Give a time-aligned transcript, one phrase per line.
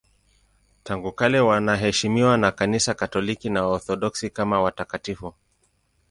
[0.83, 5.33] Tangu kale wanaheshimiwa na Kanisa Katoliki na Waorthodoksi kama watakatifu.